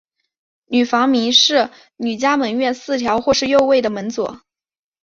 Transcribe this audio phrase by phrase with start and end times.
[0.65, 4.41] 女房名是安嘉门院四条或是右卫门佐。